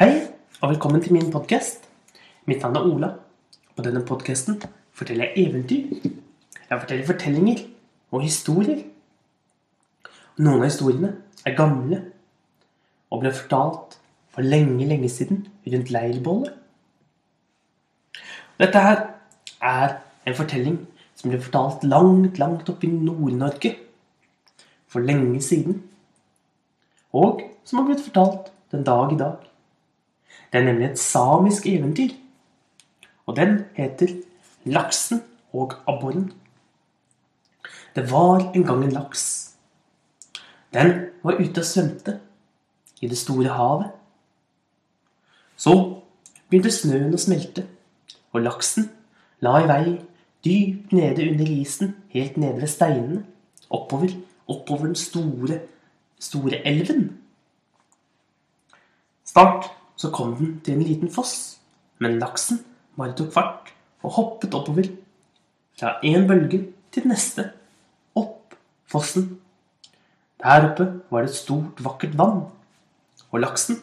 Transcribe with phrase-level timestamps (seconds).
[0.00, 0.14] Hei,
[0.62, 1.82] og velkommen til min podkast.
[2.48, 3.08] Mitt navn er Ola.
[3.76, 4.54] På denne podkasten
[4.96, 6.06] forteller jeg eventyr.
[6.70, 7.58] Jeg forteller fortellinger
[8.08, 8.78] og historier.
[10.38, 11.10] Noen av historiene
[11.44, 11.98] er gamle
[13.10, 13.98] og ble fortalt
[14.32, 16.56] for lenge, lenge siden rundt leirbålet.
[18.64, 19.04] Dette her
[19.60, 20.80] er en fortelling
[21.12, 23.74] som ble fortalt langt, langt oppe i Nord-Norge
[24.88, 25.82] for lenge siden.
[27.12, 29.49] Og som har blitt fortalt den dag i dag.
[30.52, 32.14] Det er nemlig et samisk eventyr.
[33.26, 34.06] Og den heter
[34.64, 35.22] 'Laksen
[35.52, 36.32] og abboren'.
[37.94, 39.54] Det var en gang en laks.
[40.74, 42.20] Den var ute og svømte
[43.00, 43.90] i det store havet.
[45.56, 46.00] Så
[46.48, 47.66] begynte snøen å smelte,
[48.32, 48.90] og laksen
[49.40, 49.98] la i vei
[50.44, 53.24] dypt nede under isen, helt nede ved steinene,
[53.70, 54.14] oppover,
[54.48, 55.60] oppover den store,
[56.18, 57.18] store elven.
[59.24, 61.60] Snart så kom den til en liten foss,
[62.00, 62.62] men laksen
[62.96, 64.88] bare tok fart og hoppet oppover.
[65.76, 67.50] Fra en bølge til den neste.
[68.16, 68.56] Opp
[68.88, 69.26] fossen.
[70.40, 72.46] Der oppe var det et stort, vakkert vann.
[73.30, 73.82] Og laksen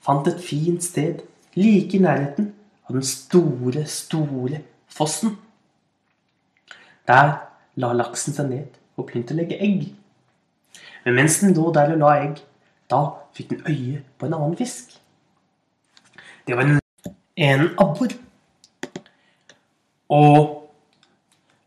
[0.00, 1.20] fant et fint sted
[1.56, 2.54] like i nærheten
[2.88, 5.36] av den store, store fossen.
[7.08, 7.36] Der
[7.76, 9.90] la laksen seg ned og begynte å legge egg.
[11.04, 12.40] Men mens den lå der og la egg,
[12.90, 13.04] da
[13.36, 14.96] fikk den øye på en annen fisk.
[16.46, 16.80] Det var en,
[17.36, 18.12] en abbor.
[20.08, 20.70] Og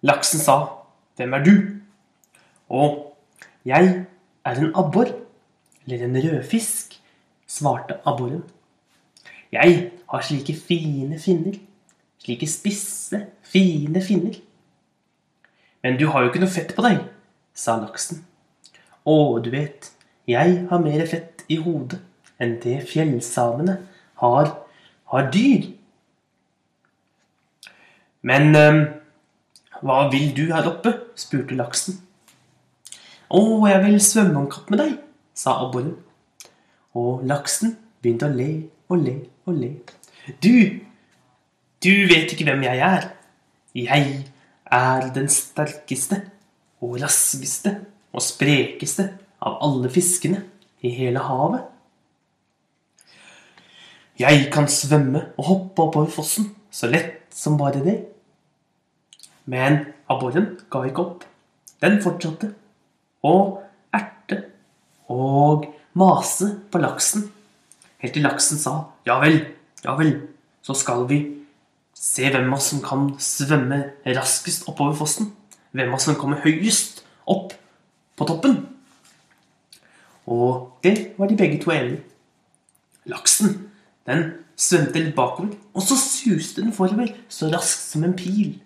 [0.01, 0.67] laksen sa,
[1.15, 1.81] 'Hvem er du?'
[2.69, 3.17] Og
[3.65, 4.05] 'Jeg
[4.45, 5.05] er en abbor,
[5.85, 6.99] eller en rødfisk',
[7.47, 8.43] svarte abboren.
[9.51, 11.53] 'Jeg har slike fine finner,
[12.19, 14.41] slike spisse, fine finner.'
[15.83, 17.03] 'Men du har jo ikke noe fett på deg',
[17.53, 18.25] sa laksen.
[19.05, 19.91] 'Å, du vet,
[20.27, 21.99] jeg har mer fett i hodet
[22.39, 23.77] enn det fjellsamene
[24.15, 24.62] har
[25.11, 25.69] har dyr.
[28.23, 28.79] Men eh,
[29.83, 30.93] hva vil du her oppe?
[31.19, 31.99] spurte laksen.
[33.33, 34.93] Å, jeg vil svømme om kapp med deg,
[35.35, 35.95] sa abboren.
[36.95, 38.49] Og laksen begynte å le
[38.93, 39.15] og le
[39.49, 39.71] og le.
[40.43, 40.79] Du,
[41.83, 43.09] du vet ikke hvem jeg er.
[43.73, 44.07] Jeg
[44.73, 46.21] er den sterkeste
[46.83, 47.75] og raskeste
[48.13, 49.09] og sprekeste
[49.43, 50.43] av alle fiskene
[50.85, 51.72] i hele havet.
[54.19, 57.95] Jeg kan svømme og hoppe oppover fossen så lett som bare det.
[59.49, 59.79] Men
[60.09, 61.23] abboren ga ikke opp.
[61.81, 62.51] Den fortsatte
[63.25, 63.33] å
[63.93, 64.37] erte
[65.09, 65.65] og
[65.97, 67.25] mase på laksen.
[68.03, 68.75] Helt til laksen sa
[69.07, 69.39] ja vel,
[69.83, 70.13] ja vel,
[70.61, 71.19] så skal vi
[71.97, 75.33] se hvem av oss som kan svømme raskest oppover fossen.
[75.73, 77.57] Hvem av oss som kommer høyest opp
[78.13, 78.59] på toppen.
[80.29, 82.03] Og det var de begge to enige
[83.09, 83.72] Laksen
[84.09, 84.23] den
[84.59, 88.57] svømte litt bakover, og så suste den forover så raskt som en pil.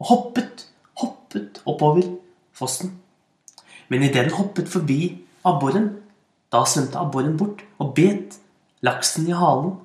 [0.00, 0.66] Og hoppet,
[1.00, 2.06] hoppet oppover
[2.56, 2.96] fossen.
[3.92, 5.00] Men idet den hoppet forbi
[5.44, 5.90] abboren,
[6.52, 8.38] da svømte abboren bort og bet
[8.84, 9.76] laksen i halen.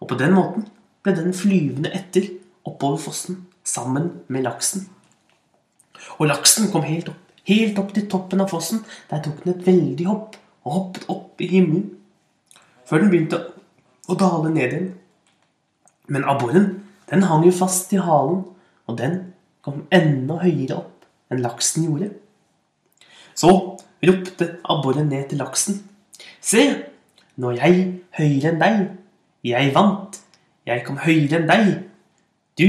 [0.00, 0.66] Og på den måten
[1.02, 2.28] ble den flyvende etter
[2.66, 4.86] oppover fossen sammen med laksen.
[6.18, 8.82] Og laksen kom helt opp, helt opp til toppen av fossen.
[9.10, 11.90] Der tok den et veldig hopp og hoppet opp i himmelen.
[12.86, 13.42] Før den begynte
[14.06, 14.90] og dale ned igjen.
[16.08, 16.68] Men abboren
[17.10, 18.44] den hang jo fast i halen,
[18.86, 19.18] og den
[19.62, 22.10] kom enda høyere opp enn laksen gjorde.
[23.34, 23.50] Så
[24.06, 25.80] ropte abboren ned til laksen.
[26.40, 26.62] Se,
[27.36, 27.86] nå er jeg
[28.18, 28.82] høyere enn deg.
[29.46, 30.20] Jeg vant.
[30.66, 31.72] Jeg kom høyere enn deg.
[32.58, 32.68] Du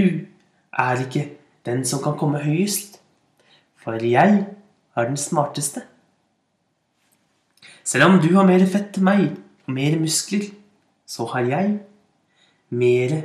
[0.77, 1.25] er ikke
[1.65, 2.99] den som kan komme høyest,
[3.77, 4.43] for jeg
[4.97, 5.83] er den smarteste.
[7.87, 9.25] Selv om du har mer fett enn meg
[9.65, 10.49] og mer muskler,
[11.07, 11.77] så har jeg
[12.69, 13.15] mer,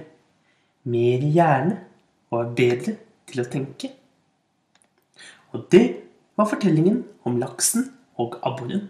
[0.85, 1.81] mer hjerne
[2.31, 2.95] og er bedre
[3.29, 3.91] til å tenke.
[5.53, 5.85] Og det
[6.39, 7.91] var fortellingen om laksen
[8.23, 8.89] og abboren.